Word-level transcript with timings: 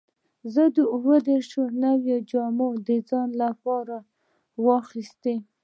زه 0.53 0.63
اووه 0.95 1.17
دیرش 1.27 1.51
نوې 1.83 2.15
جامې 2.31 2.69
د 2.87 2.89
ځان 3.09 3.29
لپاره 3.41 3.97
واخیستې. 4.65 5.35